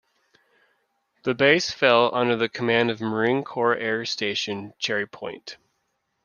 The 1.25 1.35
base 1.35 1.69
fell 1.69 2.15
under 2.15 2.35
the 2.35 2.49
command 2.49 2.89
of 2.89 3.01
Marine 3.01 3.43
Corps 3.43 3.75
Air 3.77 4.03
Station 4.05 4.73
Cherry 4.79 5.05
Point. 5.05 5.57